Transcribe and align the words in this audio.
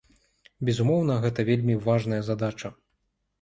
Безумоўна, 0.69 1.17
гэта 1.25 1.45
вельмі 1.51 1.75
важная 1.89 2.19
задача. 2.31 2.73